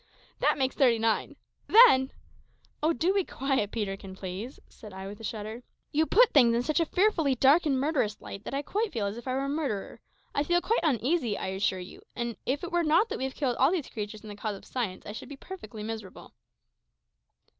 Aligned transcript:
That 0.39 0.57
makes 0.57 0.73
thirty 0.75 0.97
nine. 0.97 1.35
Then" 1.67 2.11
"Oh, 2.81 2.91
do 2.91 3.13
be 3.13 3.23
quiet, 3.23 3.69
Peterkin, 3.71 4.15
please," 4.15 4.59
said 4.67 4.93
I, 4.95 5.05
with 5.05 5.19
a 5.19 5.23
shudder. 5.23 5.61
"You 5.91 6.07
put 6.07 6.31
things 6.33 6.55
in 6.55 6.63
such 6.63 6.79
a 6.79 6.87
fearfully 6.87 7.35
dark 7.35 7.67
and 7.67 7.79
murderous 7.79 8.19
light 8.19 8.43
that 8.45 8.53
I 8.55 8.63
feel 8.63 8.71
quite 8.89 8.95
as 8.97 9.17
if 9.19 9.27
I 9.27 9.33
were 9.35 9.45
a 9.45 9.47
murderer. 9.47 9.99
I 10.33 10.41
feel 10.41 10.59
quite 10.59 10.79
uneasy, 10.81 11.37
I 11.37 11.49
assure 11.49 11.77
you; 11.77 12.01
and 12.15 12.35
if 12.47 12.63
it 12.63 12.71
were 12.71 12.81
not 12.81 13.09
that 13.09 13.19
we 13.19 13.25
have 13.25 13.35
killed 13.35 13.57
all 13.57 13.71
these 13.71 13.89
creatures 13.89 14.21
in 14.23 14.29
the 14.29 14.35
cause 14.35 14.57
of 14.57 14.65
science, 14.65 15.05
I 15.05 15.11
should 15.11 15.29
be 15.29 15.37
perfectly 15.37 15.83
miserable." 15.83 16.33